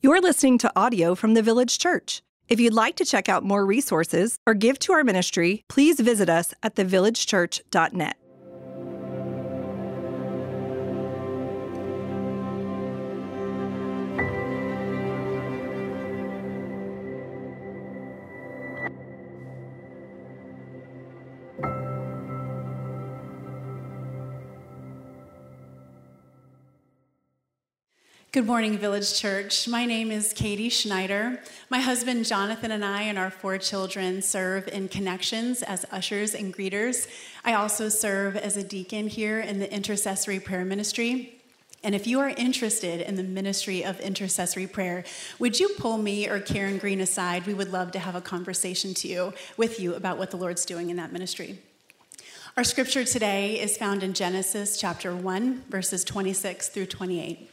[0.00, 2.22] You're listening to audio from the Village Church.
[2.46, 6.28] If you'd like to check out more resources or give to our ministry, please visit
[6.28, 8.16] us at thevillagechurch.net.
[28.30, 29.66] Good morning, Village Church.
[29.66, 31.40] My name is Katie Schneider.
[31.70, 36.54] My husband Jonathan and I and our four children serve in Connections as ushers and
[36.54, 37.08] greeters.
[37.42, 41.40] I also serve as a deacon here in the intercessory prayer ministry.
[41.82, 45.04] And if you are interested in the ministry of intercessory prayer,
[45.38, 47.46] would you pull me or Karen Green aside?
[47.46, 50.66] We would love to have a conversation to you with you about what the Lord's
[50.66, 51.60] doing in that ministry.
[52.58, 57.52] Our scripture today is found in Genesis chapter 1, verses 26 through 28.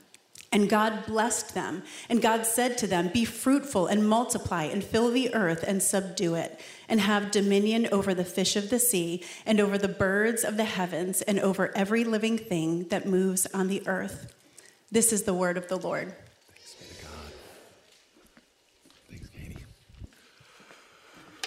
[0.51, 1.83] And God blessed them.
[2.09, 6.35] And God said to them, Be fruitful and multiply and fill the earth and subdue
[6.35, 10.57] it, and have dominion over the fish of the sea, and over the birds of
[10.57, 14.33] the heavens, and over every living thing that moves on the earth.
[14.91, 16.13] This is the word of the Lord.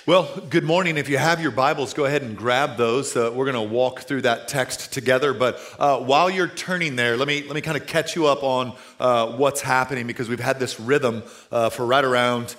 [0.07, 0.99] Well, good morning.
[0.99, 3.17] If you have your Bibles, go ahead and grab those.
[3.17, 5.33] Uh, we're going to walk through that text together.
[5.33, 8.43] But uh, while you're turning there, let me let me kind of catch you up
[8.43, 12.55] on uh, what's happening because we've had this rhythm uh, for right around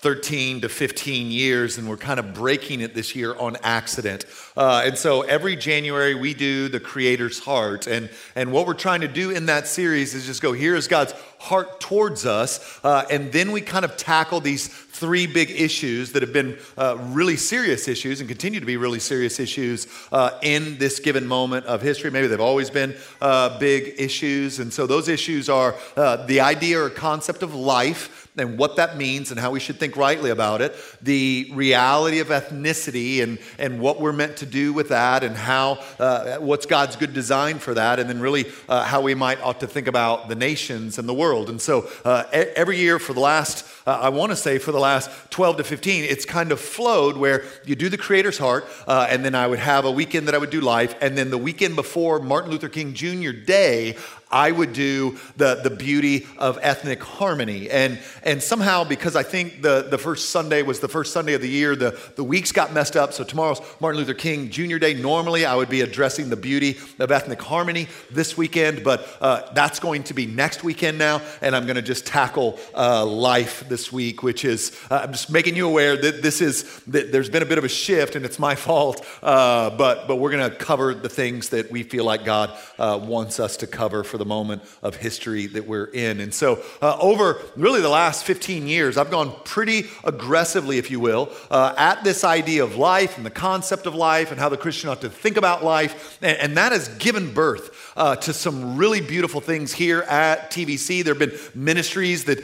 [0.00, 4.24] 13 to 15 years, and we're kind of breaking it this year on accident.
[4.56, 7.86] Uh, and so every January we do the Creator's Heart.
[7.86, 10.88] And, and what we're trying to do in that series is just go, here is
[10.88, 12.80] God's heart towards us.
[12.82, 16.96] Uh, and then we kind of tackle these three big issues that have been uh,
[16.98, 21.66] really serious issues and continue to be really serious issues uh, in this given moment
[21.66, 22.10] of history.
[22.10, 24.58] Maybe they've always been uh, big issues.
[24.60, 28.96] And so those issues are uh, the idea or concept of life and what that
[28.96, 33.80] means and how we should think rightly about it, the reality of ethnicity and, and
[33.80, 37.74] what we're meant to do with that, and how uh, what's God's good design for
[37.74, 41.08] that, and then really uh, how we might ought to think about the nations and
[41.08, 41.50] the world.
[41.50, 44.80] And so uh, every year for the last, uh, I want to say for the
[44.80, 49.06] last 12 to 15, it's kind of flowed where you do the Creator's Heart, uh,
[49.08, 51.38] and then I would have a weekend that I would do life, and then the
[51.38, 53.32] weekend before Martin Luther King Jr.
[53.32, 53.96] Day,
[54.30, 57.68] I would do the, the beauty of ethnic harmony.
[57.68, 61.40] And, and somehow, because I think the, the first Sunday was the first Sunday of
[61.40, 63.12] the year, the, the weeks got messed up.
[63.12, 64.78] So tomorrow's Martin Luther King Jr.
[64.78, 64.94] Day.
[64.94, 69.80] Normally, I would be addressing the beauty of ethnic harmony this weekend, but uh, that's
[69.80, 71.20] going to be next weekend now.
[71.42, 75.30] And I'm going to just tackle uh, life this week, which is, uh, I'm just
[75.30, 78.24] making you aware that this is, that there's been a bit of a shift and
[78.24, 79.04] it's my fault.
[79.22, 83.00] Uh, but, but we're going to cover the things that we feel like God uh,
[83.02, 86.20] wants us to cover for the moment of history that we're in.
[86.20, 91.00] And so, uh, over really the last 15 years, I've gone pretty aggressively, if you
[91.00, 94.58] will, uh, at this idea of life and the concept of life and how the
[94.58, 96.18] Christian ought to think about life.
[96.22, 101.02] And, and that has given birth uh, to some really beautiful things here at TVC.
[101.02, 102.40] There have been ministries that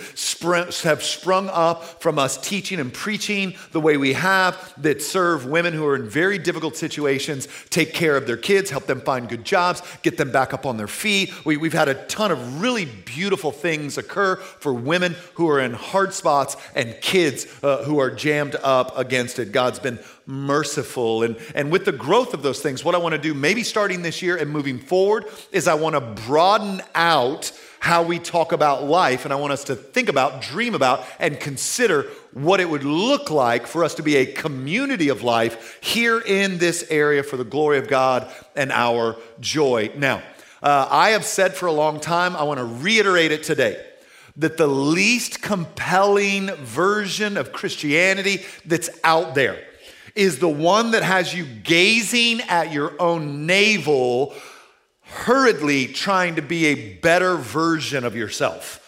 [0.82, 5.75] have sprung up from us teaching and preaching the way we have that serve women
[5.75, 9.44] who are in very difficult situations, take care of their kids, help them find good
[9.44, 11.32] jobs, get them back up on their feet.
[11.44, 15.72] We, we've had a ton of really beautiful things occur for women who are in
[15.72, 19.50] hard spots and kids uh, who are jammed up against it.
[19.50, 21.25] God's been merciful.
[21.25, 24.03] And, and with the growth of those things, what I want to do, maybe starting
[24.03, 27.50] this year and moving forward, is I want to broaden out
[27.81, 29.25] how we talk about life.
[29.25, 33.28] And I want us to think about, dream about, and consider what it would look
[33.28, 37.44] like for us to be a community of life here in this area for the
[37.44, 39.91] glory of God and our joy.
[39.96, 40.23] Now,
[40.62, 43.85] uh, I have said for a long time, I want to reiterate it today
[44.37, 49.62] that the least compelling version of Christianity that's out there
[50.14, 54.35] is the one that has you gazing at your own navel,
[55.03, 58.82] hurriedly trying to be a better version of yourself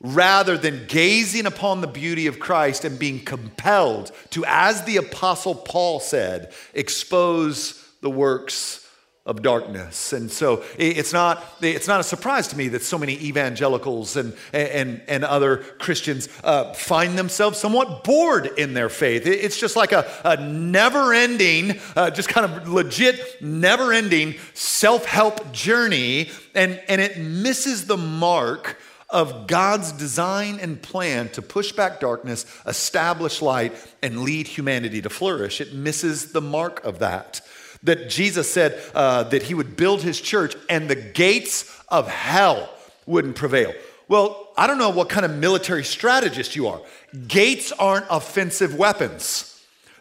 [0.00, 5.54] rather than gazing upon the beauty of Christ and being compelled to, as the Apostle
[5.54, 8.80] Paul said, expose the works
[9.24, 10.12] of darkness.
[10.12, 14.34] And so it's not, it's not a surprise to me that so many evangelicals and,
[14.52, 19.24] and, and other Christians uh, find themselves somewhat bored in their faith.
[19.24, 25.04] It's just like a, a never ending, uh, just kind of legit, never ending self
[25.04, 28.76] help journey, and, and it misses the mark
[29.08, 33.72] of God's design and plan to push back darkness, establish light,
[34.02, 35.60] and lead humanity to flourish.
[35.60, 37.42] It misses the mark of that
[37.82, 42.70] that Jesus said uh, that he would build his church and the gates of hell
[43.06, 43.72] wouldn't prevail.
[44.08, 46.80] Well, I don't know what kind of military strategist you are.
[47.26, 49.48] Gates aren't offensive weapons,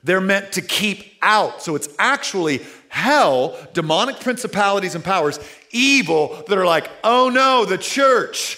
[0.03, 1.61] they're meant to keep out.
[1.61, 5.39] So it's actually hell, demonic principalities and powers,
[5.71, 8.57] evil that are like, oh no, the church.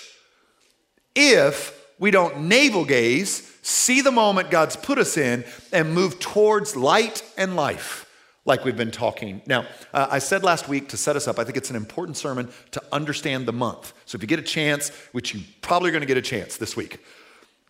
[1.15, 6.75] If we don't navel gaze, see the moment God's put us in, and move towards
[6.75, 8.02] light and life
[8.45, 9.41] like we've been talking.
[9.45, 12.17] Now, uh, I said last week to set us up, I think it's an important
[12.17, 13.93] sermon to understand the month.
[14.05, 16.57] So if you get a chance, which you probably are going to get a chance
[16.57, 16.99] this week,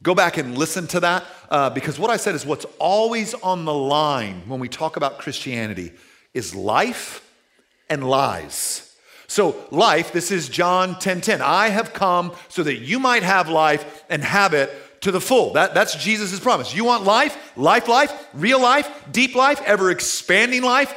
[0.02, 3.66] go back and listen to that uh, because what I said is what's always on
[3.66, 5.92] the line when we talk about Christianity
[6.34, 7.30] is life
[7.90, 8.90] and lies.
[9.28, 11.42] So, life, this is John 10 10.
[11.42, 14.72] I have come so that you might have life and have it
[15.04, 15.54] to the full.
[15.54, 16.74] That, that's Jesus' promise.
[16.74, 20.94] You want life, life, life, real life, deep life, ever expanding life?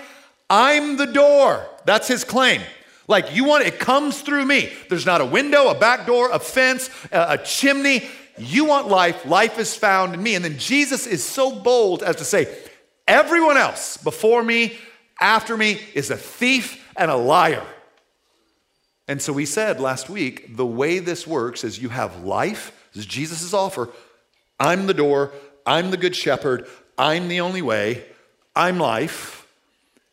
[0.48, 1.66] I'm the door.
[1.84, 2.62] That's his claim.
[3.08, 4.72] Like you want it comes through me.
[4.88, 8.02] There's not a window, a back door, a fence, a, a chimney.
[8.38, 10.34] You want life, life is found in me.
[10.34, 12.54] And then Jesus is so bold as to say,
[13.08, 14.78] everyone else before me,
[15.20, 17.64] after me, is a thief and a liar.
[19.08, 23.04] And so we said last week the way this works is you have life this
[23.04, 23.90] is Jesus' offer.
[24.58, 25.32] I'm the door.
[25.66, 26.66] I'm the good shepherd.
[26.96, 28.06] I'm the only way.
[28.54, 29.46] I'm life.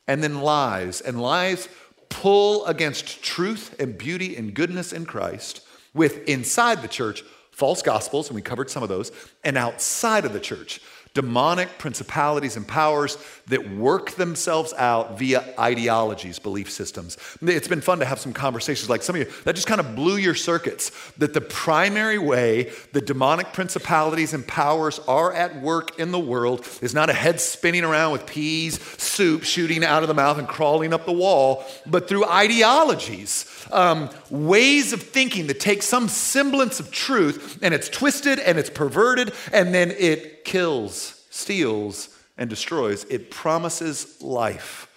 [0.06, 1.00] And then lies.
[1.00, 1.69] And lies
[2.09, 8.27] pull against truth and beauty and goodness in Christ with inside the church false gospels,
[8.27, 9.12] and we covered some of those,
[9.45, 10.81] and outside of the church
[11.13, 13.18] demonic principalities and powers
[13.48, 17.18] that work themselves out via ideologies, belief systems.
[17.42, 19.95] It's been fun to have some conversations like some of you that just kind of
[19.95, 26.00] blew your circuits that the primary way the demonic principalities and powers are at work
[26.00, 30.07] in the world is not a head spinning around with peas, soup shooting out of
[30.07, 33.50] the mouth and crawling up the wall, but through ideologies.
[33.71, 38.69] Um, ways of thinking that take some semblance of truth and it's twisted and it's
[38.69, 43.04] perverted and then it kills, steals, and destroys.
[43.06, 44.88] It promises life,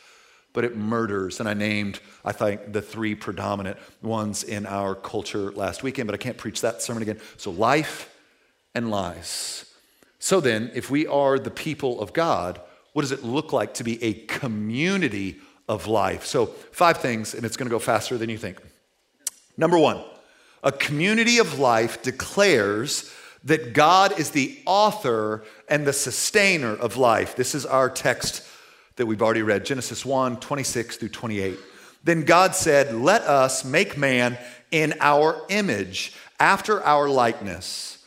[0.53, 1.41] but it murders.
[1.41, 6.15] And I named, I think, the three predominant ones in our culture last weekend, but
[6.15, 7.21] I can't preach that sermon again.
[7.37, 8.15] So, life
[8.75, 9.65] and lies.
[10.19, 12.61] So then, if we are the people of God,
[12.93, 15.37] what does it look like to be a community
[15.69, 16.25] of life?
[16.25, 18.59] So, five things, and it's going to go faster than you think.
[19.57, 20.03] Number one,
[20.63, 23.13] a community of life declares
[23.47, 27.37] that God is the author and the sustainer of life.
[27.37, 28.47] This is our text
[28.97, 31.59] that we've already read Genesis 1 26 through 28.
[32.05, 34.37] Then God said, Let us make man
[34.71, 37.99] in our image, after our likeness.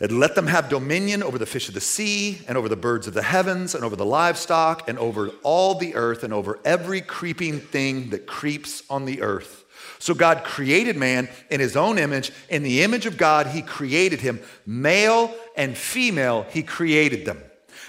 [0.00, 3.06] And let them have dominion over the fish of the sea, and over the birds
[3.06, 7.02] of the heavens, and over the livestock, and over all the earth, and over every
[7.02, 9.59] creeping thing that creeps on the earth.
[10.00, 12.32] So God created man in his own image.
[12.48, 14.40] In the image of God, he created him.
[14.64, 17.38] Male and female, he created them.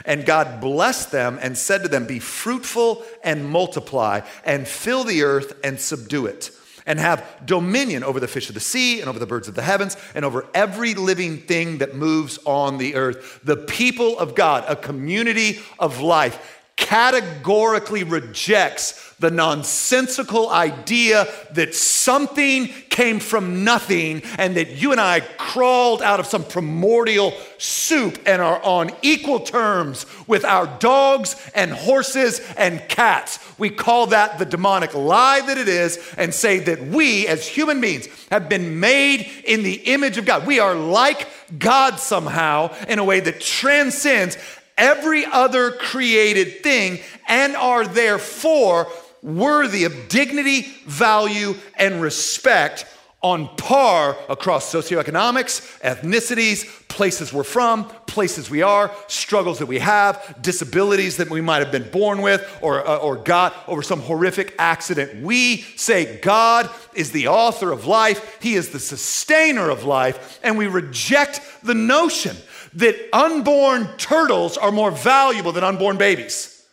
[0.04, 5.24] And God blessed them and said to them, Be fruitful and multiply, and fill the
[5.24, 6.52] earth and subdue it,
[6.86, 9.62] and have dominion over the fish of the sea, and over the birds of the
[9.62, 13.40] heavens, and over every living thing that moves on the earth.
[13.44, 16.61] The people of God, a community of life
[16.92, 25.22] categorically rejects the nonsensical idea that something came from nothing and that you and I
[25.22, 31.72] crawled out of some primordial soup and are on equal terms with our dogs and
[31.72, 33.40] horses and cats.
[33.58, 37.80] We call that the demonic lie that it is and say that we as human
[37.80, 40.46] beings have been made in the image of God.
[40.46, 44.38] We are like God somehow in a way that transcends
[44.82, 52.86] every other created thing and are therefore worthy of dignity, value, and respect
[53.22, 60.38] on par across socioeconomics, ethnicities, places we're from, places we are, struggles that we have,
[60.42, 64.56] disabilities that we might have been born with or, uh, or got over some horrific
[64.58, 65.24] accident.
[65.24, 70.58] We say God is the author of life, He is the sustainer of life, and
[70.58, 72.36] we reject the notion
[72.74, 76.66] that unborn turtles are more valuable than unborn babies.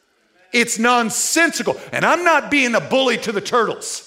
[0.53, 1.81] It's nonsensical.
[1.93, 4.05] And I'm not being a bully to the turtles.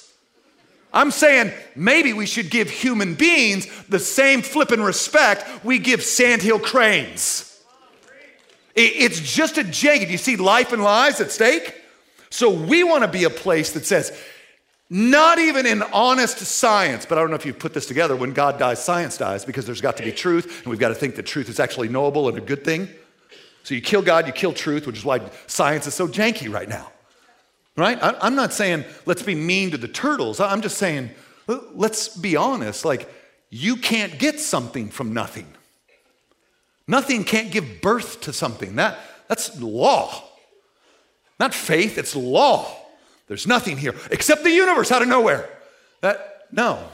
[0.93, 6.59] I'm saying maybe we should give human beings the same flippin' respect we give sandhill
[6.59, 7.47] cranes.
[8.75, 10.09] It's just a jagged.
[10.09, 11.75] You see life and lives at stake?
[12.29, 14.17] So we want to be a place that says,
[14.93, 18.13] not even in honest science, but I don't know if you've put this together.
[18.13, 20.95] When God dies, science dies because there's got to be truth, and we've got to
[20.95, 22.89] think that truth is actually knowable and a good thing.
[23.63, 26.67] So you kill God, you kill truth, which is why science is so janky right
[26.67, 26.91] now.
[27.77, 27.97] Right?
[28.01, 30.41] I'm not saying let's be mean to the turtles.
[30.41, 31.11] I'm just saying
[31.47, 32.83] let's be honest.
[32.83, 33.09] Like,
[33.49, 35.47] you can't get something from nothing.
[36.85, 38.75] Nothing can't give birth to something.
[38.75, 40.21] That, that's law.
[41.39, 42.75] Not faith, it's law.
[43.31, 45.47] There's nothing here except the universe out of nowhere.
[46.01, 46.85] That, no.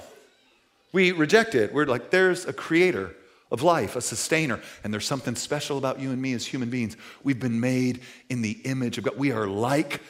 [0.94, 1.74] We reject it.
[1.74, 3.16] We're like, there's a creator
[3.50, 4.60] of life, a sustainer.
[4.84, 6.96] And there's something special about you and me as human beings.
[7.24, 9.18] We've been made in the image of God.
[9.18, 10.02] We are like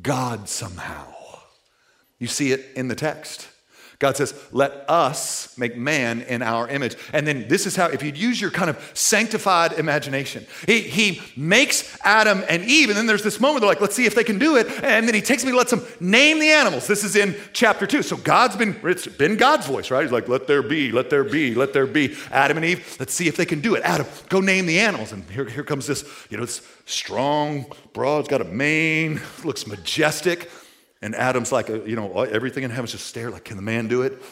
[0.00, 1.04] God somehow.
[2.18, 3.46] You see it in the text.
[4.04, 6.94] God says, let us make man in our image.
[7.14, 11.22] And then this is how, if you'd use your kind of sanctified imagination, he, he
[11.38, 14.22] makes Adam and Eve, and then there's this moment, they're like, let's see if they
[14.22, 14.66] can do it.
[14.82, 16.86] And then he takes me, lets them name the animals.
[16.86, 18.02] This is in chapter two.
[18.02, 20.02] So God's been, it's been God's voice, right?
[20.02, 22.14] He's like, let there be, let there be, let there be.
[22.30, 23.82] Adam and Eve, let's see if they can do it.
[23.84, 25.12] Adam, go name the animals.
[25.12, 29.66] And here, here comes this, you know, this strong, broad, it's got a mane, looks
[29.66, 30.50] majestic.
[31.04, 33.88] And Adam's like, a, you know, everything in heaven's just stare like, can the man
[33.88, 34.22] do it?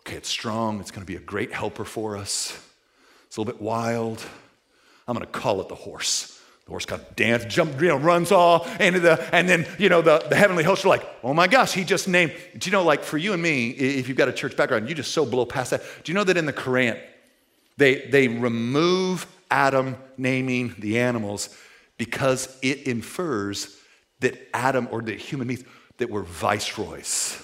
[0.00, 0.80] Okay, it's strong.
[0.80, 2.62] It's going to be a great helper for us.
[3.26, 4.22] It's a little bit wild.
[5.08, 6.38] I'm going to call it the horse.
[6.66, 9.88] The horse kind of dance, jump, you know, runs off into the, and then, you
[9.88, 12.34] know, the, the heavenly hosts are like, oh my gosh, he just named.
[12.58, 14.94] Do you know, like for you and me, if you've got a church background, you
[14.94, 15.82] just so blow past that.
[16.04, 17.00] Do you know that in the Quran,
[17.78, 21.48] they, they remove Adam naming the animals
[21.96, 23.74] because it infers
[24.22, 25.64] that Adam or that human beings,
[25.98, 27.40] that we're viceroys.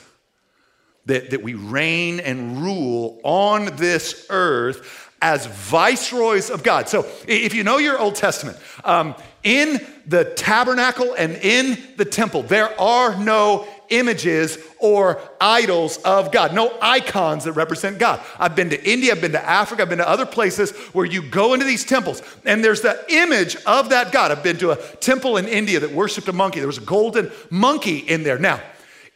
[1.07, 6.89] That, that we reign and rule on this earth as viceroys of God.
[6.89, 12.43] So, if you know your Old Testament, um, in the tabernacle and in the temple,
[12.43, 18.21] there are no images or idols of God, no icons that represent God.
[18.39, 21.23] I've been to India, I've been to Africa, I've been to other places where you
[21.23, 24.31] go into these temples and there's the image of that God.
[24.31, 26.61] I've been to a temple in India that worshiped a monkey.
[26.61, 28.39] There was a golden monkey in there.
[28.39, 28.61] Now,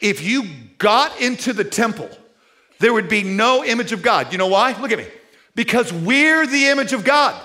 [0.00, 0.44] if you
[0.78, 2.10] got into the temple,
[2.80, 4.32] there would be no image of God.
[4.32, 4.78] You know why?
[4.80, 5.06] Look at me.
[5.54, 7.40] Because we're the image of God.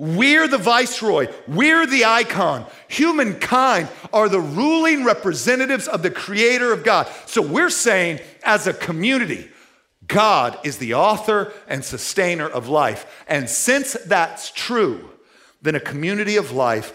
[0.00, 1.26] We're the viceroy.
[1.46, 2.64] We're the icon.
[2.88, 7.06] Humankind are the ruling representatives of the creator of God.
[7.26, 9.50] So we're saying, as a community,
[10.06, 13.24] God is the author and sustainer of life.
[13.28, 15.10] And since that's true,
[15.60, 16.94] then a community of life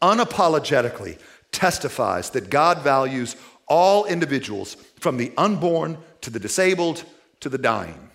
[0.00, 1.18] unapologetically
[1.52, 3.36] testifies that God values
[3.68, 7.04] all individuals from the unborn to the disabled
[7.40, 8.08] to the dying.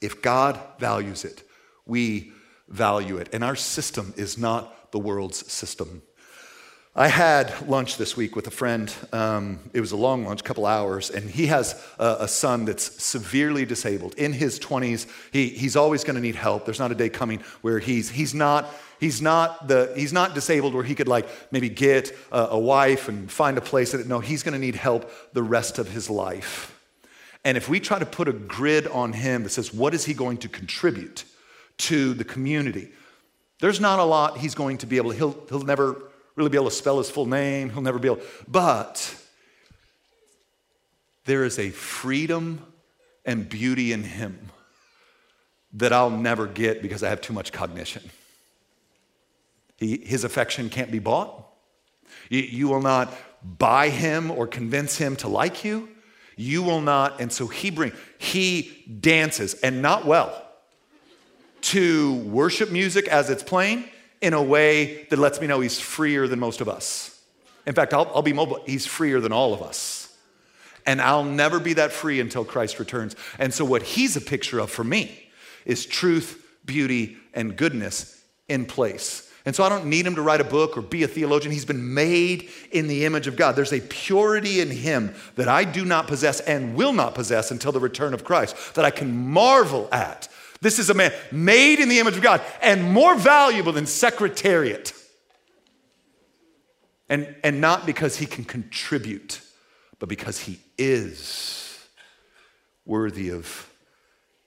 [0.00, 1.42] If God values it,
[1.84, 2.31] we
[2.72, 3.28] value it.
[3.32, 6.02] And our system is not the world's system.
[6.94, 8.94] I had lunch this week with a friend.
[9.14, 13.02] Um, it was a long lunch, couple hours, and he has a, a son that's
[13.02, 14.12] severely disabled.
[14.16, 16.66] In his 20s, he, he's always going to need help.
[16.66, 18.68] There's not a day coming where he's, he's, not,
[19.00, 23.08] he's, not the, he's not disabled where he could like maybe get a, a wife
[23.08, 26.10] and find a place that, no, he's going to need help the rest of his
[26.10, 26.78] life.
[27.42, 30.12] And if we try to put a grid on him that says, what is he
[30.12, 31.24] going to contribute?
[31.82, 32.90] To the community.
[33.60, 36.00] There's not a lot he's going to be able to, he'll, he'll never
[36.36, 39.16] really be able to spell his full name, he'll never be able, but
[41.24, 42.64] there is a freedom
[43.24, 44.50] and beauty in him
[45.74, 48.02] that I'll never get because I have too much cognition.
[49.78, 51.46] He, his affection can't be bought.
[52.28, 53.12] You, you will not
[53.42, 55.88] buy him or convince him to like you.
[56.36, 60.51] You will not, and so he brings, he dances and not well
[61.62, 63.84] to worship music as it's playing
[64.20, 67.20] in a way that lets me know he's freer than most of us.
[67.66, 68.62] In fact, I'll, I'll be mobile.
[68.66, 70.16] He's freer than all of us.
[70.84, 73.14] And I'll never be that free until Christ returns.
[73.38, 75.30] And so, what he's a picture of for me
[75.64, 79.32] is truth, beauty, and goodness in place.
[79.44, 81.52] And so I don't need him to write a book or be a theologian.
[81.52, 83.56] He's been made in the image of God.
[83.56, 87.72] There's a purity in him that I do not possess and will not possess until
[87.72, 90.28] the return of Christ that I can marvel at
[90.62, 94.94] this is a man made in the image of God and more valuable than secretariat.
[97.08, 99.42] And, and not because he can contribute,
[99.98, 101.78] but because he is
[102.86, 103.71] worthy of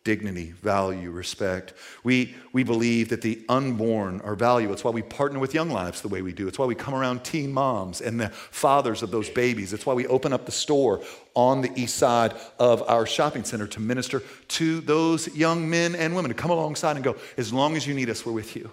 [0.05, 1.73] dignity, value, respect.
[2.03, 4.73] We, we believe that the unborn are valuable.
[4.73, 6.47] It's why we partner with Young Lives the way we do.
[6.47, 9.73] It's why we come around teen moms and the fathers of those babies.
[9.73, 11.01] It's why we open up the store
[11.33, 16.15] on the east side of our shopping center to minister to those young men and
[16.15, 18.69] women to come alongside and go, as long as you need us, we're with you.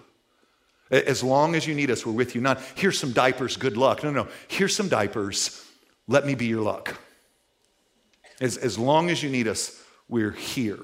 [0.91, 2.43] As long as you need us, we're with you.
[2.43, 4.05] Not, here's some diapers, good luck.
[4.05, 4.31] No, no, no.
[4.49, 5.67] Here's some diapers,
[6.07, 7.01] let me be your luck.
[8.39, 10.81] As, as long as you need us, we're here.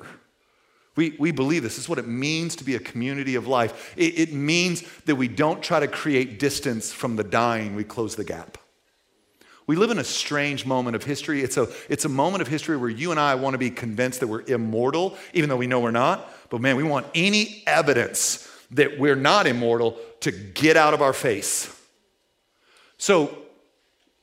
[0.98, 1.76] We, we believe this.
[1.76, 3.94] This is what it means to be a community of life.
[3.96, 8.16] It, it means that we don't try to create distance from the dying, we close
[8.16, 8.58] the gap.
[9.68, 11.40] We live in a strange moment of history.
[11.40, 14.18] It's a, it's a moment of history where you and I want to be convinced
[14.18, 16.32] that we're immortal, even though we know we're not.
[16.50, 21.12] But man, we want any evidence that we're not immortal to get out of our
[21.12, 21.72] face.
[22.96, 23.38] So,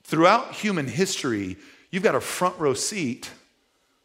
[0.03, 1.55] throughout human history,
[1.89, 3.31] you've got a front row seat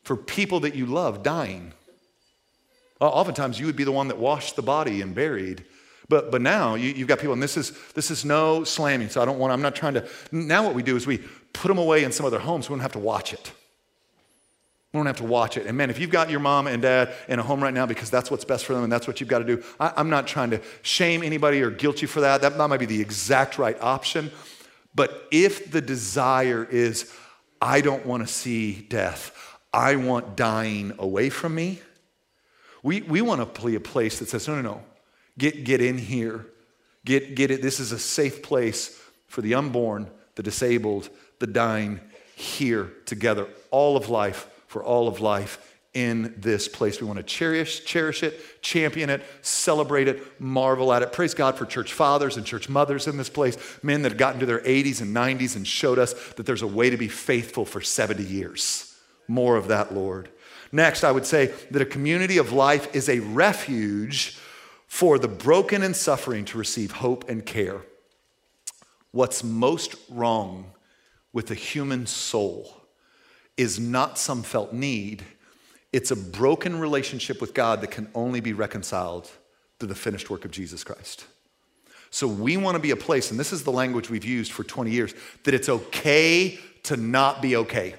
[0.04, 1.72] for people that you love dying.
[3.00, 5.64] Oftentimes, you would be the one that washed the body and buried.
[6.08, 9.22] But, but now you, have got people, and this is, this is no slamming, so
[9.22, 10.08] I don't want, I'm not trying to.
[10.32, 11.18] Now, what we do is we
[11.52, 13.52] put them away in some of their homes, so we don't have to watch it.
[14.92, 15.66] We don't have to watch it.
[15.66, 18.10] And man, if you've got your mom and dad in a home right now because
[18.10, 20.26] that's what's best for them and that's what you've got to do, I, am not
[20.26, 22.40] trying to shame anybody or guilt you for that.
[22.42, 24.32] That might be the exact right option.
[24.92, 27.14] But if the desire is,
[27.62, 31.80] I don't want to see death, I want dying away from me,
[32.82, 34.82] we, we want to be a place that says, no, no, no,
[35.38, 36.46] get, get in here.
[37.04, 37.62] Get, get it.
[37.62, 41.08] This is a safe place for the unborn, the disabled,
[41.38, 42.00] the dying
[42.36, 43.48] here together.
[43.70, 47.00] All of life, for all of life in this place.
[47.00, 51.12] We want to cherish, cherish it, champion it, celebrate it, marvel at it.
[51.12, 54.40] Praise God for church fathers and church mothers in this place, men that have gotten
[54.40, 57.64] to their 80s and 90s and showed us that there's a way to be faithful
[57.64, 58.94] for 70 years.
[59.26, 60.28] More of that, Lord.
[60.72, 64.38] Next, I would say that a community of life is a refuge
[64.86, 67.82] for the broken and suffering to receive hope and care.
[69.12, 70.72] What's most wrong
[71.32, 72.76] with the human soul
[73.56, 75.24] is not some felt need,
[75.92, 79.30] it's a broken relationship with God that can only be reconciled
[79.78, 81.24] through the finished work of Jesus Christ.
[82.10, 84.64] So we want to be a place, and this is the language we've used for
[84.64, 87.94] 20 years, that it's okay to not be okay.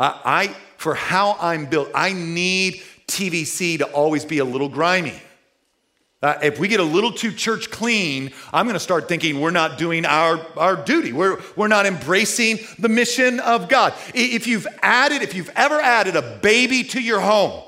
[0.00, 5.20] I, for how I'm built, I need TVC to always be a little grimy.
[6.22, 9.50] Uh, if we get a little too church clean, I'm going to start thinking we're
[9.50, 11.12] not doing our, our duty.
[11.12, 13.94] We're, we're not embracing the mission of God.
[14.14, 17.62] If you've added, if you've ever added a baby to your home,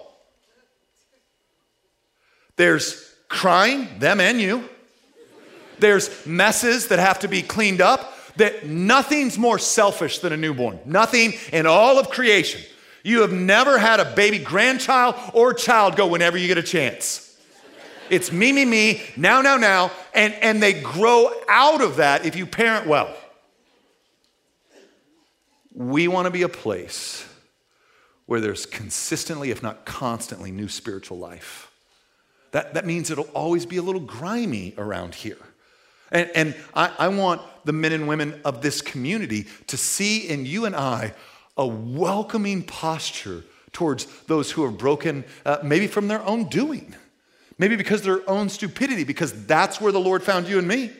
[2.56, 4.68] there's crying, them and you.
[5.78, 10.78] There's messes that have to be cleaned up that nothing's more selfish than a newborn.
[10.84, 12.60] Nothing in all of creation.
[13.04, 17.28] You have never had a baby grandchild or child go whenever you get a chance.
[18.10, 22.36] It's me, me, me, now, now, now, and, and they grow out of that if
[22.36, 23.14] you parent well.
[25.74, 27.26] We want to be a place
[28.26, 31.70] where there's consistently, if not constantly, new spiritual life.
[32.52, 35.38] That, that means it'll always be a little grimy around here.
[36.12, 40.46] And, and I, I want the men and women of this community to see in
[40.46, 41.14] you and I
[41.56, 46.94] a welcoming posture towards those who are broken, uh, maybe from their own doing,
[47.58, 50.90] maybe because of their own stupidity, because that's where the Lord found you and me.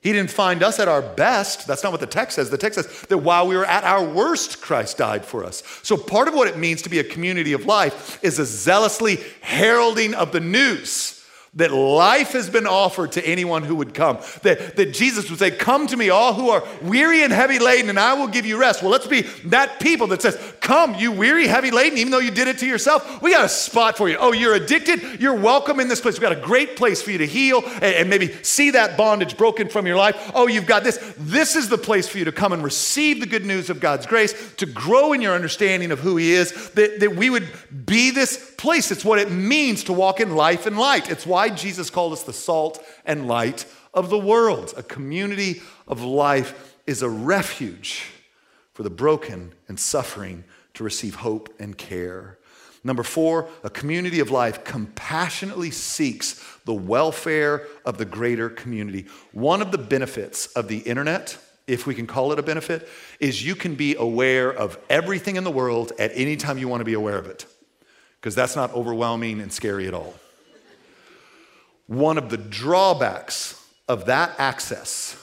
[0.00, 1.66] He didn't find us at our best.
[1.66, 2.50] That's not what the text says.
[2.50, 5.62] The text says that while we were at our worst, Christ died for us.
[5.82, 9.18] So, part of what it means to be a community of life is a zealously
[9.40, 11.17] heralding of the news
[11.54, 14.18] that life has been offered to anyone who would come.
[14.42, 17.88] That, that Jesus would say, Come to me, all who are weary and heavy laden,
[17.88, 18.82] and I will give you rest.
[18.82, 22.30] Well, let's be that people that says, Come, you weary, heavy laden, even though you
[22.30, 23.22] did it to yourself.
[23.22, 24.16] We got a spot for you.
[24.20, 25.20] Oh, you're addicted?
[25.20, 26.18] You're welcome in this place.
[26.18, 29.36] We got a great place for you to heal and, and maybe see that bondage
[29.36, 30.30] broken from your life.
[30.34, 30.98] Oh, you've got this.
[31.16, 34.06] This is the place for you to come and receive the good news of God's
[34.06, 37.48] grace, to grow in your understanding of who He is, that, that we would
[37.86, 38.90] be this place.
[38.90, 41.10] It's what it means to walk in life and light.
[41.10, 44.74] It's why Jesus called us the salt and light of the world.
[44.76, 48.04] A community of life is a refuge
[48.74, 50.44] for the broken and suffering
[50.74, 52.38] to receive hope and care.
[52.84, 59.06] Number four, a community of life compassionately seeks the welfare of the greater community.
[59.32, 63.44] One of the benefits of the internet, if we can call it a benefit, is
[63.44, 66.84] you can be aware of everything in the world at any time you want to
[66.84, 67.46] be aware of it,
[68.20, 70.14] because that's not overwhelming and scary at all.
[71.86, 75.16] One of the drawbacks of that access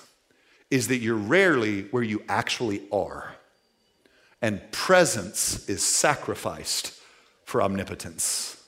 [0.72, 3.36] is that you're rarely where you actually are.
[4.42, 7.00] And presence is sacrificed
[7.44, 8.64] for omnipotence.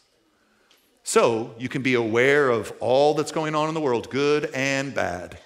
[1.03, 4.93] So you can be aware of all that's going on in the world, good and
[4.93, 5.39] bad.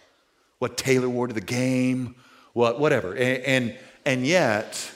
[0.60, 2.16] What Taylor wore to the game,
[2.54, 3.14] what, whatever.
[3.14, 4.92] And, and, and yet,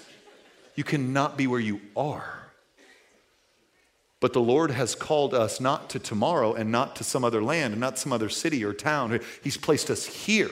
[0.75, 2.44] you cannot be where you are.
[4.25, 7.75] But the Lord has called us not to tomorrow and not to some other land
[7.75, 9.19] and not some other city or town.
[9.43, 10.49] He's placed us here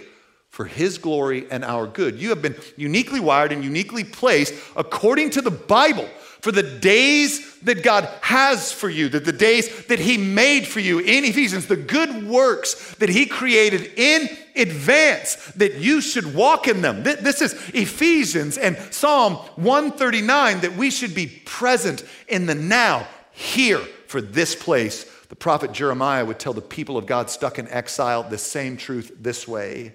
[0.51, 2.21] for His glory and our good.
[2.21, 6.07] You have been uniquely wired and uniquely placed according to the Bible
[6.39, 10.79] for the days that God has for you, that the days that He made for
[10.79, 16.67] you in Ephesians, the good works that He created in advance, that you should walk
[16.67, 17.01] in them.
[17.01, 23.79] This is Ephesians and Psalm 139, that we should be present in the now, here,
[24.07, 25.03] for this place.
[25.29, 29.11] The prophet Jeremiah would tell the people of God stuck in exile the same truth
[29.19, 29.93] this way.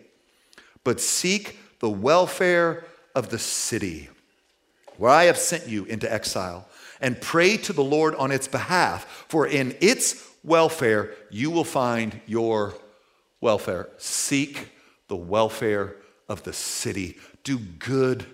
[0.85, 4.09] But seek the welfare of the city
[4.99, 6.67] where I have sent you into exile,
[7.01, 12.21] and pray to the Lord on its behalf, for in its welfare you will find
[12.27, 12.75] your
[13.41, 13.89] welfare.
[13.97, 14.69] Seek
[15.07, 15.95] the welfare
[16.29, 17.17] of the city.
[17.45, 18.27] Do good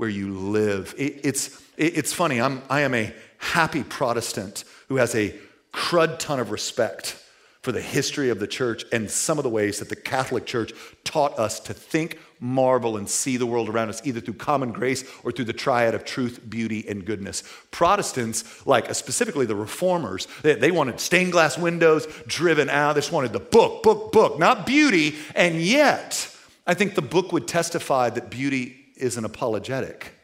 [0.00, 0.94] where you live.
[0.96, 5.34] It, it's, it, it's funny, I'm, I am a happy Protestant who has a
[5.74, 7.22] crud ton of respect
[7.60, 10.72] for the history of the church and some of the ways that the Catholic Church
[11.04, 15.04] taught us to think, marvel, and see the world around us, either through common grace
[15.22, 17.42] or through the triad of truth, beauty, and goodness.
[17.70, 22.94] Protestants, like uh, specifically the reformers, they, they wanted stained glass windows driven out.
[22.94, 25.16] They just wanted the book, book, book, not beauty.
[25.34, 26.34] And yet,
[26.66, 30.14] I think the book would testify that beauty is an apologetic.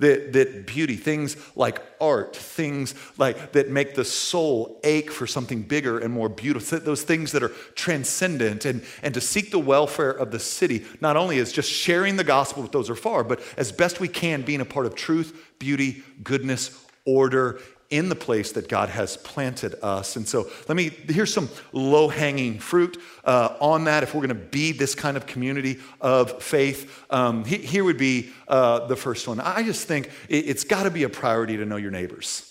[0.00, 5.62] That, that beauty, things like art, things like that make the soul ache for something
[5.62, 10.12] bigger and more beautiful, those things that are transcendent, and, and to seek the welfare
[10.12, 13.24] of the city, not only as just sharing the gospel with those who are far,
[13.24, 17.58] but as best we can being a part of truth, beauty, goodness, order,
[17.90, 20.16] in the place that God has planted us.
[20.16, 24.28] And so, let me, here's some low hanging fruit uh, on that if we're going
[24.28, 27.04] to be this kind of community of faith.
[27.10, 29.40] Um, he, here would be uh, the first one.
[29.40, 32.44] I just think it, it's got to be a priority to know your neighbors.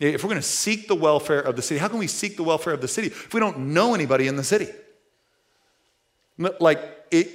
[0.00, 2.42] If we're going to seek the welfare of the city, how can we seek the
[2.42, 4.68] welfare of the city if we don't know anybody in the city?
[6.60, 7.28] Like, it,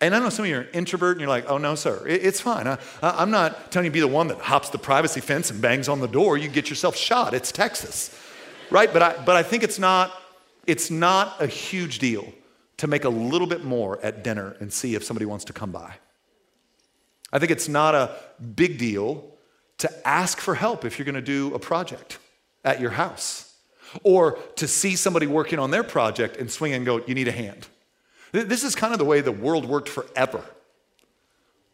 [0.00, 2.40] and I know some of you are introvert and you're like, oh, no, sir, it's
[2.40, 2.68] fine.
[2.68, 5.60] I, am not telling you to be the one that hops the privacy fence and
[5.60, 6.38] bangs on the door.
[6.38, 7.34] You get yourself shot.
[7.34, 8.16] It's Texas,
[8.70, 8.92] right?
[8.92, 10.12] But I, but I think it's not,
[10.68, 12.32] it's not a huge deal
[12.76, 15.72] to make a little bit more at dinner and see if somebody wants to come
[15.72, 15.94] by.
[17.32, 18.14] I think it's not a
[18.54, 19.24] big deal
[19.78, 22.18] to ask for help if you're going to do a project
[22.64, 23.52] at your house
[24.04, 27.32] or to see somebody working on their project and swing and go, you need a
[27.32, 27.66] hand.
[28.32, 30.44] This is kind of the way the world worked forever.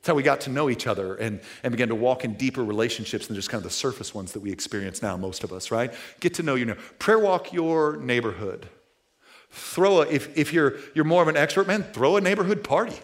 [0.04, 2.62] That's how we got to know each other and, and began to walk in deeper
[2.62, 5.70] relationships than just kind of the surface ones that we experience now, most of us,
[5.70, 5.94] right?
[6.20, 6.80] Get to know your neighbor.
[6.98, 8.68] Prayer walk your neighborhood.
[9.50, 12.96] Throw a, if, if you're, you're more of an expert, man, throw a neighborhood party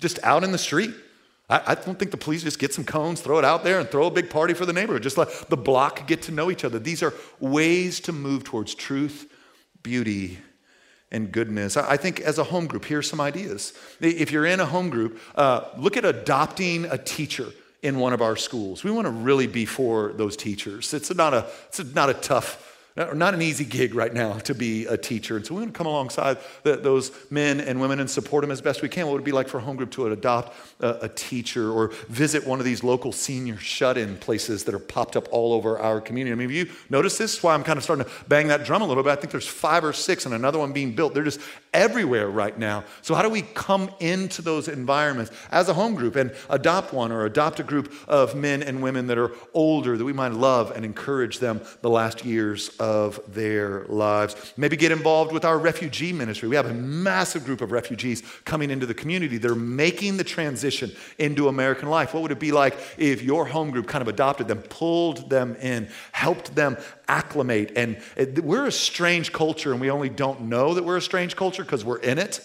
[0.00, 0.92] just out in the street.
[1.50, 4.06] I, don't think the police just get some cones, throw it out there, and throw
[4.06, 5.02] a big party for the neighborhood.
[5.02, 6.78] Just let the block get to know each other.
[6.78, 9.32] These are ways to move towards truth,
[9.82, 10.38] beauty,
[11.10, 11.76] and goodness.
[11.76, 13.72] I think as a home group, here's some ideas.
[14.00, 17.46] If you're in a home group, uh, look at adopting a teacher
[17.82, 18.84] in one of our schools.
[18.84, 20.92] We want to really be for those teachers.
[20.92, 22.67] It's not a, it's not a tough
[23.14, 25.36] not an easy gig right now to be a teacher.
[25.36, 28.50] And so we want to come alongside the, those men and women and support them
[28.50, 29.06] as best we can.
[29.06, 31.88] What would it be like for a home group to adopt a, a teacher or
[32.08, 35.78] visit one of these local senior shut in places that are popped up all over
[35.78, 36.32] our community?
[36.32, 37.40] I mean, you noticed this?
[37.40, 39.10] Why I'm kind of starting to bang that drum a little bit.
[39.10, 41.14] I think there's five or six and another one being built.
[41.14, 41.40] They're just
[41.72, 42.82] everywhere right now.
[43.02, 47.12] So, how do we come into those environments as a home group and adopt one
[47.12, 50.72] or adopt a group of men and women that are older that we might love
[50.74, 54.54] and encourage them the last years of of their lives.
[54.56, 56.48] Maybe get involved with our refugee ministry.
[56.48, 59.36] We have a massive group of refugees coming into the community.
[59.36, 62.14] They're making the transition into American life.
[62.14, 65.54] What would it be like if your home group kind of adopted them, pulled them
[65.56, 67.72] in, helped them acclimate?
[67.76, 67.98] And
[68.42, 71.84] we're a strange culture, and we only don't know that we're a strange culture because
[71.84, 72.40] we're in it.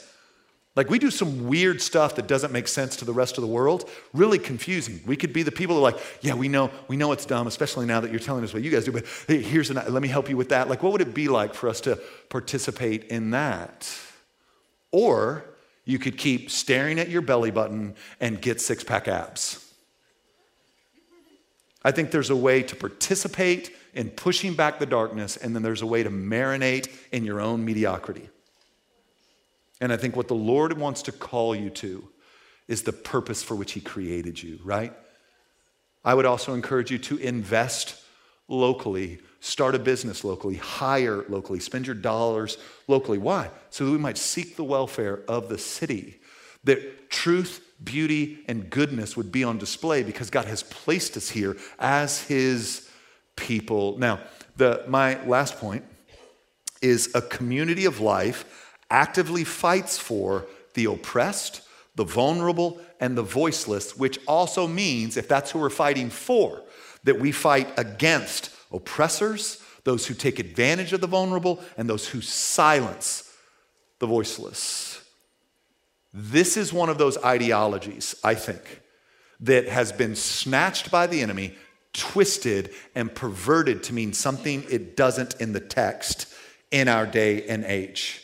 [0.76, 3.48] Like we do some weird stuff that doesn't make sense to the rest of the
[3.48, 3.88] world.
[4.12, 5.02] Really confusing.
[5.06, 7.46] We could be the people that are like, yeah, we know, we know it's dumb,
[7.46, 8.92] especially now that you're telling us what you guys do.
[8.92, 10.70] But hey, here's an, let me help you with that.
[10.70, 13.96] Like, what would it be like for us to participate in that?
[14.92, 15.46] Or
[15.86, 19.60] you could keep staring at your belly button and get six pack abs.
[21.84, 25.82] I think there's a way to participate in pushing back the darkness, and then there's
[25.82, 28.30] a way to marinate in your own mediocrity.
[29.84, 32.08] And I think what the Lord wants to call you to
[32.70, 34.94] is the purpose for which He created you, right?
[36.06, 38.02] I would also encourage you to invest
[38.48, 43.18] locally, start a business locally, hire locally, spend your dollars locally.
[43.18, 43.50] Why?
[43.72, 46.22] So that we might seek the welfare of the city,
[46.64, 51.58] that truth, beauty, and goodness would be on display because God has placed us here
[51.78, 52.90] as His
[53.36, 53.98] people.
[53.98, 54.22] Now,
[54.56, 55.84] the, my last point
[56.82, 58.63] is a community of life
[58.94, 61.62] actively fights for the oppressed,
[61.96, 66.62] the vulnerable, and the voiceless, which also means, if that's who we're fighting for,
[67.04, 72.22] that we fight against oppressors, those who take advantage of the vulnerable, and those who
[72.22, 73.36] silence
[74.00, 75.04] the voiceless.
[76.14, 78.82] This is one of those ideologies, I think,
[79.40, 81.56] that has been snatched by the enemy,
[81.94, 86.32] twisted, and perverted to mean something it doesn't in the text
[86.72, 88.23] in our day and age.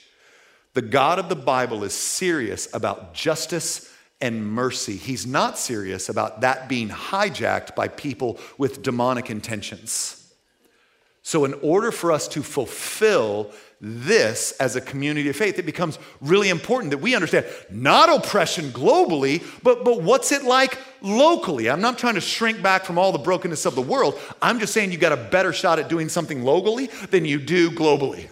[0.79, 4.95] The God of the Bible is serious about justice and mercy.
[4.95, 10.33] He's not serious about that being hijacked by people with demonic intentions.
[11.21, 15.99] So, in order for us to fulfill this as a community of faith, it becomes
[16.21, 21.69] really important that we understand not oppression globally, but, but what's it like locally.
[21.69, 24.17] I'm not trying to shrink back from all the brokenness of the world.
[24.41, 27.69] I'm just saying you got a better shot at doing something locally than you do
[27.69, 28.29] globally.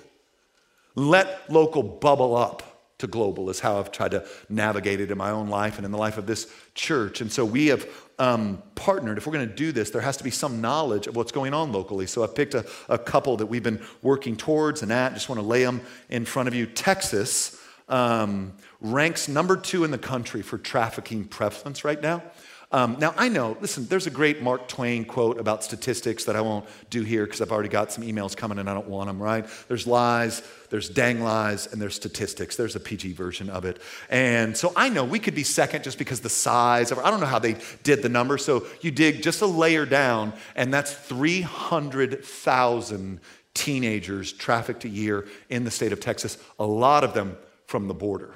[0.98, 2.64] Let local bubble up
[2.98, 5.92] to global, is how I've tried to navigate it in my own life and in
[5.92, 7.22] the life of this church.
[7.22, 9.20] And so we have um, partnered.
[9.20, 11.54] If we're going to do this, there has to be some knowledge of what's going
[11.54, 12.08] on locally.
[12.08, 15.14] So I've picked a, a couple that we've been working towards and at.
[15.14, 16.66] Just want to lay them in front of you.
[16.66, 22.24] Texas um, ranks number two in the country for trafficking prevalence right now.
[22.70, 26.42] Um, now, I know, listen, there's a great Mark Twain quote about statistics that I
[26.42, 29.24] won't do here because I've already got some emails coming and I don't want them,
[29.24, 29.46] right?
[29.70, 32.58] There's lies, there's dang lies, and there's statistics.
[32.58, 33.82] There's a PG version of it.
[34.10, 37.22] And so I know we could be second just because the size of, I don't
[37.22, 38.38] know how they did the number.
[38.38, 43.22] So you dig just a layer down, and that's 300,000
[43.54, 47.94] teenagers trafficked a year in the state of Texas, a lot of them from the
[47.94, 48.34] border,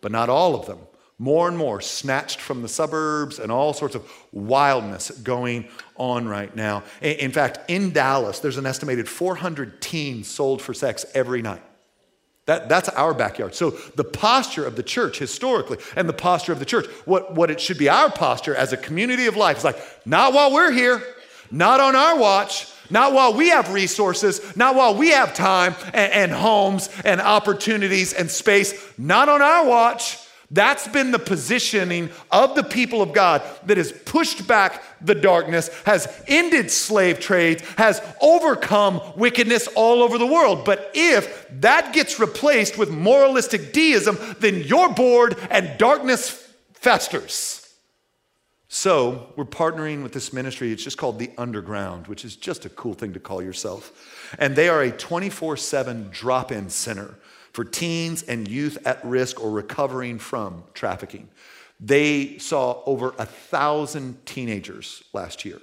[0.00, 0.78] but not all of them
[1.18, 6.54] more and more snatched from the suburbs and all sorts of wildness going on right
[6.54, 6.82] now.
[7.00, 11.62] In fact, in Dallas, there's an estimated 400 teens sold for sex every night.
[12.44, 13.56] That, that's our backyard.
[13.56, 17.50] So, the posture of the church historically, and the posture of the church, what, what
[17.50, 20.70] it should be our posture as a community of life is like, not while we're
[20.70, 21.02] here,
[21.50, 26.12] not on our watch, not while we have resources, not while we have time and,
[26.12, 30.18] and homes and opportunities and space, not on our watch.
[30.50, 35.70] That's been the positioning of the people of God that has pushed back the darkness,
[35.84, 40.64] has ended slave trades, has overcome wickedness all over the world.
[40.64, 46.30] But if that gets replaced with moralistic deism, then you're bored and darkness
[46.74, 47.62] festers.
[48.68, 50.72] So, we're partnering with this ministry.
[50.72, 54.34] It's just called The Underground, which is just a cool thing to call yourself.
[54.38, 57.14] And they are a 24 7 drop in center
[57.56, 61.26] for teens and youth at risk or recovering from trafficking.
[61.80, 65.58] They saw over a thousand teenagers last year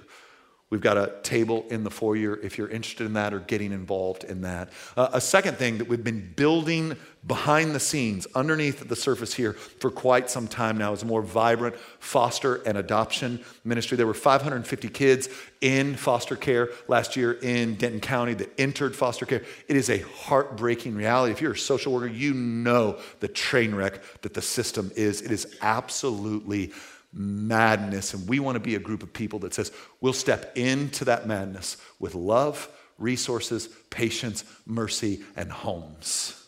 [0.74, 4.24] We've got a table in the foyer if you're interested in that or getting involved
[4.24, 4.70] in that.
[4.96, 9.52] Uh, a second thing that we've been building behind the scenes, underneath the surface here
[9.52, 13.96] for quite some time now, is a more vibrant foster and adoption ministry.
[13.96, 15.28] There were 550 kids
[15.60, 19.44] in foster care last year in Denton County that entered foster care.
[19.68, 21.30] It is a heartbreaking reality.
[21.30, 25.22] If you're a social worker, you know the train wreck that the system is.
[25.22, 26.72] It is absolutely
[27.14, 28.12] madness.
[28.12, 31.26] And we want to be a group of people that says we'll step into that
[31.26, 36.40] madness with love, resources, patience, mercy, and homes.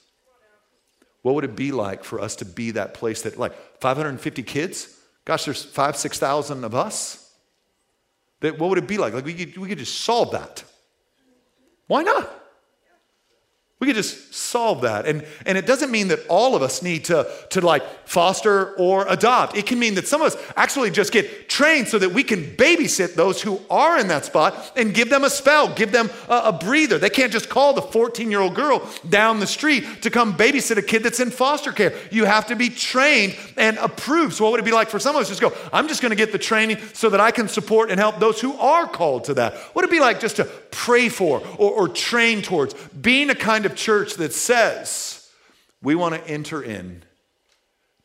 [1.22, 4.96] What would it be like for us to be that place that, like, 550 kids?
[5.24, 7.34] Gosh, there's five, 6,000 of us.
[8.40, 9.12] That, what would it be like?
[9.12, 10.62] Like, we could, we could just solve that.
[11.88, 12.30] Why not?
[13.86, 15.06] We could just solve that.
[15.06, 19.06] And, and it doesn't mean that all of us need to, to like foster or
[19.08, 19.56] adopt.
[19.56, 22.42] It can mean that some of us actually just get trained so that we can
[22.56, 26.46] babysit those who are in that spot and give them a spell, give them a,
[26.46, 26.98] a breather.
[26.98, 30.76] They can't just call the 14 year old girl down the street to come babysit
[30.78, 31.94] a kid that's in foster care.
[32.10, 34.34] You have to be trained and approved.
[34.34, 36.10] So, what would it be like for some of us just go, I'm just going
[36.10, 39.22] to get the training so that I can support and help those who are called
[39.26, 39.54] to that?
[39.54, 43.34] What would it be like just to pray for or, or train towards being a
[43.36, 45.30] kind of church that says
[45.82, 47.02] we want to enter in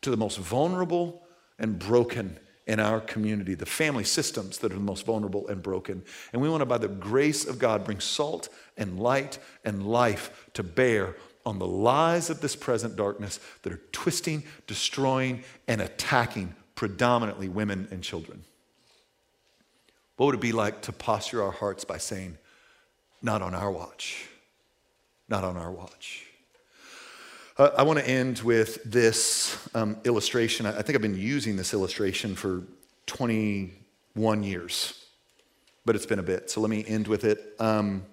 [0.02, 1.22] to the most vulnerable
[1.58, 6.04] and broken in our community, the family systems that are the most vulnerable and broken.
[6.32, 10.50] And we want to, by the grace of God, bring salt and light and life
[10.54, 16.56] to bear on the lies of this present darkness that are twisting, destroying, and attacking
[16.76, 18.44] predominantly women and children.
[20.18, 22.38] What would it be like to posture our hearts by saying,
[23.22, 24.28] Not on our watch?
[25.32, 26.26] Not on our watch.
[27.58, 30.66] Uh, I want to end with this um, illustration.
[30.66, 32.64] I think I've been using this illustration for
[33.06, 35.06] 21 years,
[35.86, 36.52] but it's been a bit.
[36.52, 37.56] So let me end with it.
[37.60, 38.04] Um,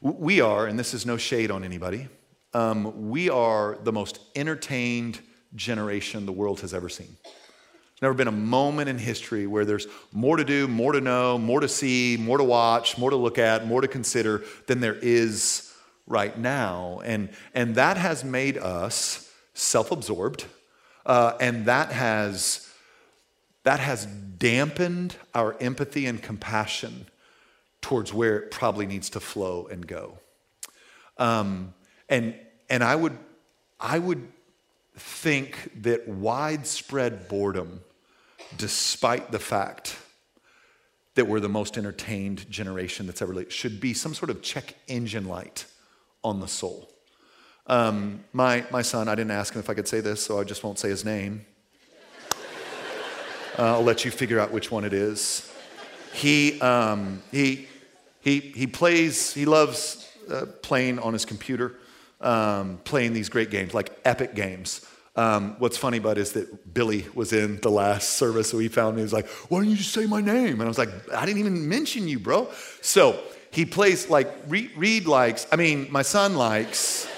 [0.00, 2.08] we are, and this is no shade on anybody,
[2.54, 5.20] um, we are the most entertained
[5.54, 7.16] generation the world has ever seen.
[7.22, 11.38] There's never been a moment in history where there's more to do, more to know,
[11.38, 14.96] more to see, more to watch, more to look at, more to consider than there
[15.00, 15.65] is
[16.06, 17.00] right now.
[17.04, 20.44] And, and that has made us self absorbed,
[21.04, 22.70] uh, and that has,
[23.64, 27.06] that has dampened our empathy and compassion
[27.80, 30.18] towards where it probably needs to flow and go.
[31.18, 31.74] Um,
[32.08, 32.34] and,
[32.68, 33.16] and I, would,
[33.80, 34.28] I would
[34.96, 37.80] think that widespread boredom,
[38.56, 39.96] despite the fact
[41.14, 44.74] that we're the most entertained generation that's ever lived, should be some sort of check
[44.86, 45.64] engine light
[46.26, 46.90] on the soul.
[47.68, 50.44] Um, my, my son, I didn't ask him if I could say this, so I
[50.44, 51.46] just won't say his name.
[53.56, 55.50] Uh, I'll let you figure out which one it is.
[56.12, 57.68] He, um, he,
[58.20, 61.78] he, he plays, he loves uh, playing on his computer,
[62.20, 64.84] um, playing these great games, like epic games.
[65.14, 68.96] Um, what's funny about is that Billy was in the last service, so he found
[68.96, 69.00] me.
[69.00, 71.24] He was like, "Why don't you just say my name?" And I was like, "I
[71.24, 72.48] didn't even mention you, bro."
[72.82, 73.18] So
[73.56, 75.46] he plays like Reed likes.
[75.50, 77.08] I mean, my son likes.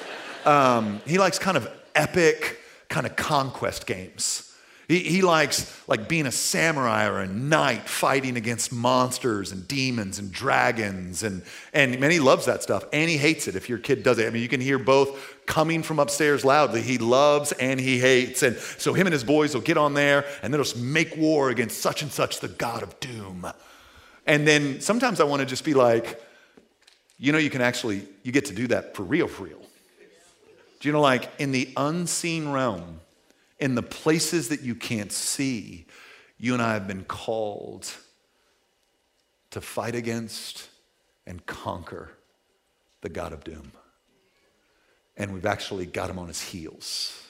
[0.44, 4.55] Um, he likes kind of epic, kind of conquest games.
[4.87, 10.20] He, he likes like being a samurai or a knight fighting against monsters and demons
[10.20, 11.24] and dragons.
[11.24, 14.20] And, and man, he loves that stuff and he hates it if your kid does
[14.20, 14.29] it.
[14.29, 16.83] I mean, you can hear both coming from upstairs loudly.
[16.83, 18.44] He loves and he hates.
[18.44, 21.51] And so him and his boys will get on there and they'll just make war
[21.51, 23.44] against such and such, the God of doom.
[24.24, 26.22] And then sometimes I want to just be like,
[27.18, 29.61] you know, you can actually, you get to do that for real, for real.
[30.81, 33.00] Do you know, like in the unseen realm,
[33.59, 35.87] in the places that you can't see,
[36.38, 37.92] you and I have been called
[39.50, 40.68] to fight against
[41.26, 42.12] and conquer
[43.00, 43.72] the God of doom.
[45.16, 47.20] And we've actually got him on his heels.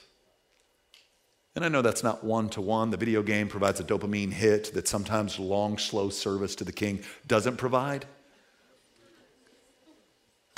[1.55, 2.91] And I know that's not one to one.
[2.91, 7.03] The video game provides a dopamine hit that sometimes long, slow service to the king
[7.25, 8.05] doesn't provide.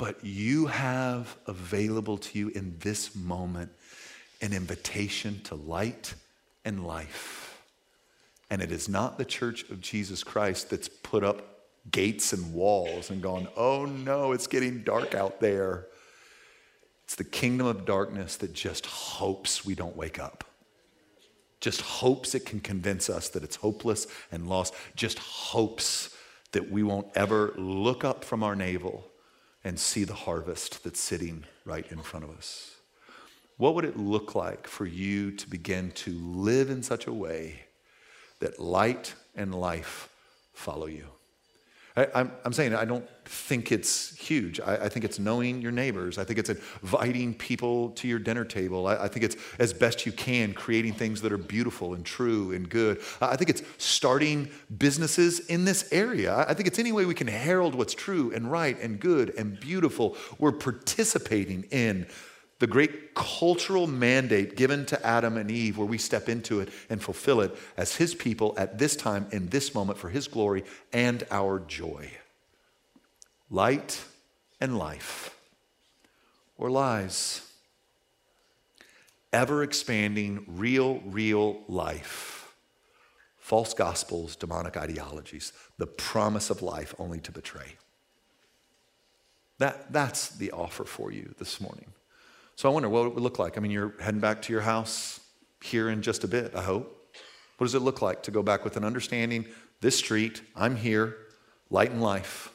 [0.02, 3.70] But you have available to you in this moment
[4.40, 6.14] an invitation to light
[6.64, 7.62] and life.
[8.50, 13.10] And it is not the church of Jesus Christ that's put up gates and walls
[13.10, 15.86] and gone, oh no, it's getting dark out there.
[17.04, 20.42] It's the kingdom of darkness that just hopes we don't wake up.
[21.60, 24.74] Just hopes it can convince us that it's hopeless and lost.
[24.96, 26.12] Just hopes
[26.50, 29.06] that we won't ever look up from our navel
[29.64, 32.76] and see the harvest that's sitting right in front of us.
[33.56, 37.60] What would it look like for you to begin to live in such a way
[38.40, 40.08] that light and life
[40.52, 41.06] follow you?
[41.94, 44.60] I, am saying I don't think it's huge.
[44.60, 46.16] I, I, think it's knowing your neighbors.
[46.16, 48.86] I think it's inviting people to your dinner table.
[48.86, 52.52] I, I, think it's as best you can creating things that are beautiful and true
[52.52, 53.02] and good.
[53.20, 56.34] I think it's starting businesses in this area.
[56.48, 59.60] I think it's any way we can herald what's true and right and good and
[59.60, 60.16] beautiful.
[60.38, 62.06] We're participating in
[62.62, 67.02] the great cultural mandate given to Adam and Eve, where we step into it and
[67.02, 71.26] fulfill it as His people at this time, in this moment, for His glory and
[71.32, 72.08] our joy.
[73.50, 74.04] Light
[74.60, 75.36] and life,
[76.56, 77.50] or lies.
[79.32, 82.54] Ever expanding, real, real life.
[83.38, 87.74] False gospels, demonic ideologies, the promise of life only to betray.
[89.58, 91.92] That, that's the offer for you this morning.
[92.56, 93.56] So I wonder what it would look like.
[93.56, 95.20] I mean, you're heading back to your house
[95.62, 96.98] here in just a bit, I hope.
[97.56, 99.46] What does it look like to go back with an understanding
[99.80, 101.16] this street, I'm here,
[101.68, 102.52] light and life.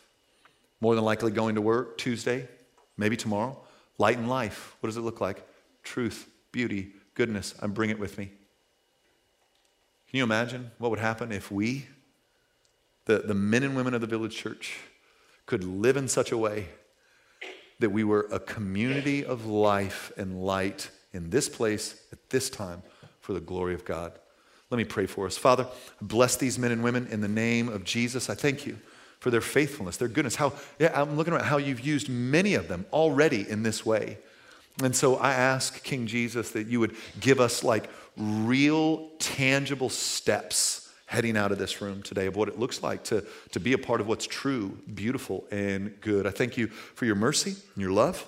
[0.79, 2.47] More than likely going to work Tuesday,
[2.95, 3.59] maybe tomorrow.
[3.97, 4.77] Light and life.
[4.79, 5.45] What does it look like?
[5.83, 7.53] Truth, beauty, goodness.
[7.61, 8.31] I bring it with me.
[10.09, 11.87] Can you imagine what would happen if we,
[13.05, 14.77] the, the men and women of the village church,
[15.45, 16.69] could live in such a way
[17.79, 22.81] that we were a community of life and light in this place at this time
[23.21, 24.13] for the glory of God.
[24.69, 25.37] Let me pray for us.
[25.37, 25.67] Father,
[26.01, 28.29] bless these men and women in the name of Jesus.
[28.29, 28.77] I thank you
[29.19, 30.35] for their faithfulness, their goodness.
[30.35, 34.17] How yeah, I'm looking at how you've used many of them already in this way.
[34.83, 40.86] And so I ask King Jesus that you would give us like real tangible steps
[41.07, 43.77] heading out of this room today of what it looks like to, to be a
[43.77, 46.27] part of what's true, beautiful, and good.
[46.27, 48.27] I thank you for your mercy and your love.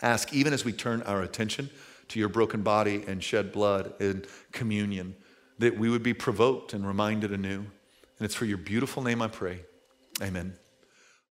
[0.00, 1.68] Ask, even as we turn our attention
[2.08, 5.14] to your broken body and shed blood in communion,
[5.58, 7.58] that we would be provoked and reminded anew.
[7.58, 9.60] And it's for your beautiful name I pray.
[10.22, 10.54] Amen.